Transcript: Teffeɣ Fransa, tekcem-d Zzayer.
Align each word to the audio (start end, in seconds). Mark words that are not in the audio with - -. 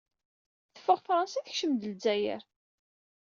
Teffeɣ 0.73 0.99
Fransa, 1.05 1.39
tekcem-d 1.45 1.83
Zzayer. 1.95 2.43